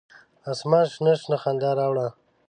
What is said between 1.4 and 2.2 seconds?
خندا راوړه